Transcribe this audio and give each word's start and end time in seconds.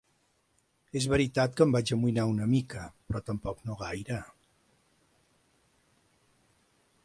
És 0.99 1.05
veritat 1.11 1.53
que 1.59 1.63
em 1.65 1.75
vaig 1.75 1.91
amoïnar 1.97 2.25
una 2.31 2.47
mica, 2.53 2.85
però 3.11 3.21
tampoc 3.27 3.61
no 3.69 3.77
gaire. 3.85 4.21